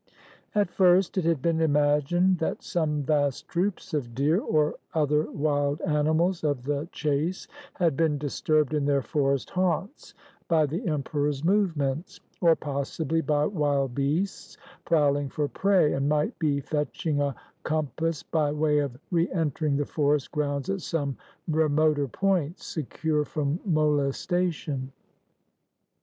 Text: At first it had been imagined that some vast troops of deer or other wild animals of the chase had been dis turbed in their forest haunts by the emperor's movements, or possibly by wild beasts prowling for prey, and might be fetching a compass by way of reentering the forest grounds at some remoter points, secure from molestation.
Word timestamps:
At 0.55 0.71
first 0.71 1.15
it 1.19 1.25
had 1.25 1.43
been 1.43 1.61
imagined 1.61 2.39
that 2.39 2.63
some 2.63 3.03
vast 3.03 3.47
troops 3.47 3.93
of 3.93 4.15
deer 4.15 4.39
or 4.39 4.77
other 4.95 5.29
wild 5.29 5.79
animals 5.81 6.43
of 6.43 6.63
the 6.63 6.89
chase 6.91 7.47
had 7.75 7.95
been 7.95 8.17
dis 8.17 8.41
turbed 8.41 8.73
in 8.73 8.85
their 8.85 9.03
forest 9.03 9.51
haunts 9.51 10.15
by 10.47 10.65
the 10.65 10.87
emperor's 10.87 11.43
movements, 11.43 12.19
or 12.41 12.55
possibly 12.55 13.21
by 13.21 13.45
wild 13.45 13.93
beasts 13.93 14.57
prowling 14.85 15.29
for 15.29 15.47
prey, 15.47 15.93
and 15.93 16.09
might 16.09 16.39
be 16.39 16.61
fetching 16.61 17.21
a 17.21 17.35
compass 17.61 18.23
by 18.23 18.51
way 18.51 18.79
of 18.79 18.97
reentering 19.11 19.77
the 19.77 19.85
forest 19.85 20.31
grounds 20.31 20.67
at 20.67 20.81
some 20.81 21.15
remoter 21.47 22.07
points, 22.07 22.65
secure 22.65 23.23
from 23.23 23.59
molestation. 23.65 24.91